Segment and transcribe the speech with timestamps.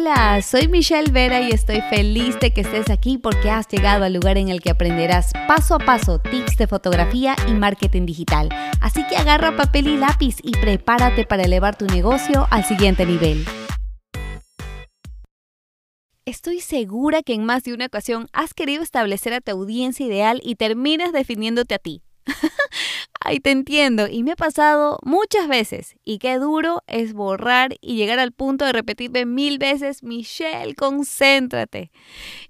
[0.00, 4.12] Hola, soy Michelle Vera y estoy feliz de que estés aquí porque has llegado al
[4.12, 8.48] lugar en el que aprenderás paso a paso tips de fotografía y marketing digital.
[8.80, 13.44] Así que agarra papel y lápiz y prepárate para elevar tu negocio al siguiente nivel.
[16.24, 20.40] Estoy segura que en más de una ocasión has querido establecer a tu audiencia ideal
[20.44, 22.02] y terminas definiéndote a ti.
[23.20, 24.06] Ay, te entiendo.
[24.08, 25.96] Y me ha pasado muchas veces.
[26.04, 31.90] Y qué duro es borrar y llegar al punto de repetirme mil veces, Michelle, concéntrate.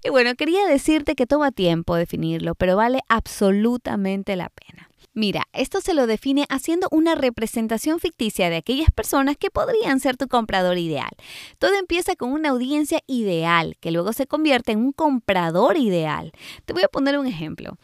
[0.03, 4.88] Y bueno, quería decirte que toma tiempo definirlo, pero vale absolutamente la pena.
[5.15, 10.17] Mira, esto se lo define haciendo una representación ficticia de aquellas personas que podrían ser
[10.17, 11.09] tu comprador ideal.
[11.57, 16.31] Todo empieza con una audiencia ideal, que luego se convierte en un comprador ideal.
[16.65, 17.77] Te voy a poner un ejemplo.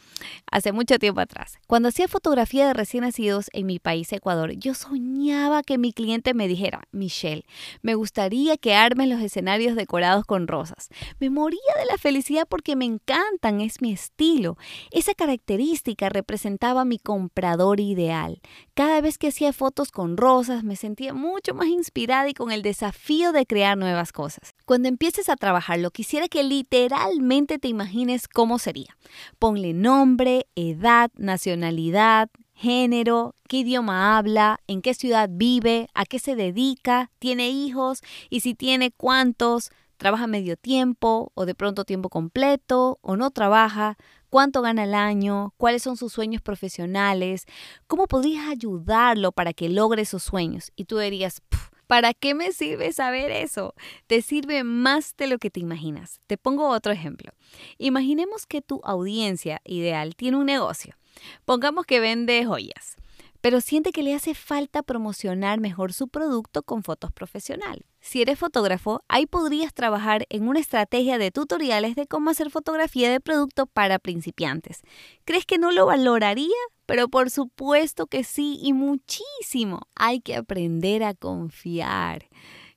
[0.51, 4.75] Hace mucho tiempo atrás, cuando hacía fotografía de recién nacidos en mi país, Ecuador, yo
[4.75, 7.45] soñaba que mi cliente me dijera, Michelle,
[7.81, 10.89] me gustaría que armes los escenarios decorados con rosas.
[11.19, 14.57] Me moría de la felicidad porque me encantan, es mi estilo.
[14.91, 17.24] Esa característica representaba mi comprador
[17.79, 18.41] ideal.
[18.73, 22.61] Cada vez que hacía fotos con rosas me sentía mucho más inspirada y con el
[22.61, 24.53] desafío de crear nuevas cosas.
[24.65, 28.97] Cuando empieces a trabajarlo, quisiera que literalmente te imagines cómo sería.
[29.39, 36.35] Ponle nombre, edad, nacionalidad, género, qué idioma habla, en qué ciudad vive, a qué se
[36.35, 42.99] dedica, tiene hijos y si tiene cuántos, trabaja medio tiempo o de pronto tiempo completo
[43.01, 43.97] o no trabaja,
[44.29, 47.45] cuánto gana al año, cuáles son sus sueños profesionales,
[47.87, 50.71] cómo podrías ayudarlo para que logre sus sueños.
[50.75, 51.41] Y tú dirías,
[51.87, 53.73] ¿para qué me sirve saber eso?
[54.07, 56.19] Te sirve más de lo que te imaginas.
[56.27, 57.31] Te pongo otro ejemplo.
[57.77, 60.95] Imaginemos que tu audiencia ideal tiene un negocio.
[61.45, 62.97] Pongamos que vende joyas
[63.45, 67.85] pero siente que le hace falta promocionar mejor su producto con fotos profesionales.
[68.05, 73.09] Si eres fotógrafo, ahí podrías trabajar en una estrategia de tutoriales de cómo hacer fotografía
[73.09, 74.81] de producto para principiantes.
[75.25, 76.55] ¿Crees que no lo valoraría?
[76.85, 79.87] Pero por supuesto que sí y muchísimo.
[79.95, 82.27] Hay que aprender a confiar.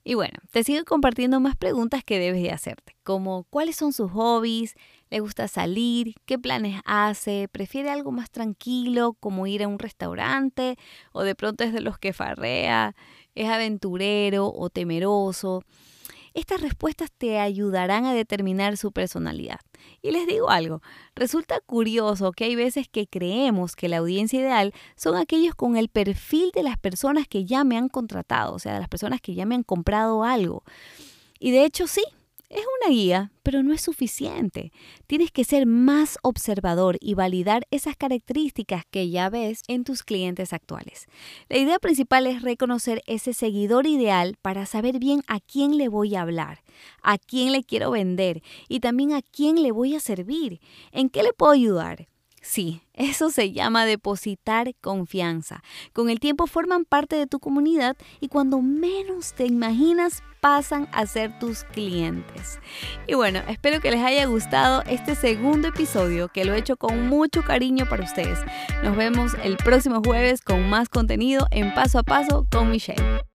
[0.09, 4.11] Y bueno, te sigo compartiendo más preguntas que debes de hacerte, como cuáles son sus
[4.11, 4.75] hobbies,
[5.11, 10.79] le gusta salir, qué planes hace, prefiere algo más tranquilo como ir a un restaurante
[11.13, 12.97] o de pronto es de los que farrea,
[13.35, 15.63] es aventurero o temeroso.
[16.33, 19.61] Estas respuestas te ayudarán a determinar su personalidad.
[20.03, 20.83] Y les digo algo,
[21.15, 25.89] resulta curioso que hay veces que creemos que la audiencia ideal son aquellos con el
[25.89, 29.35] perfil de las personas que ya me han contratado, o sea, de las personas que
[29.35, 30.63] ya me han comprado algo.
[31.39, 32.03] Y de hecho sí,
[32.51, 34.73] es una guía, pero no es suficiente.
[35.07, 40.53] Tienes que ser más observador y validar esas características que ya ves en tus clientes
[40.53, 41.07] actuales.
[41.49, 46.15] La idea principal es reconocer ese seguidor ideal para saber bien a quién le voy
[46.15, 46.63] a hablar,
[47.03, 50.61] a quién le quiero vender y también a quién le voy a servir,
[50.93, 52.09] en qué le puedo ayudar.
[52.49, 55.63] Sí, eso se llama depositar confianza.
[55.93, 61.05] Con el tiempo forman parte de tu comunidad y cuando menos te imaginas pasan a
[61.05, 62.59] ser tus clientes.
[63.07, 67.09] Y bueno, espero que les haya gustado este segundo episodio que lo he hecho con
[67.09, 68.39] mucho cariño para ustedes.
[68.83, 73.28] Nos vemos el próximo jueves con más contenido en paso a paso con Michelle.